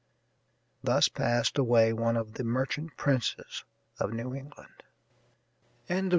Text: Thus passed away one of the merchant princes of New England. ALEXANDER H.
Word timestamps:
Thus 0.83 1.09
passed 1.09 1.59
away 1.59 1.93
one 1.93 2.17
of 2.17 2.33
the 2.33 2.43
merchant 2.43 2.97
princes 2.97 3.63
of 3.99 4.11
New 4.13 4.33
England. 4.33 4.81
ALEXANDER 5.89 6.07
H. 6.07 6.09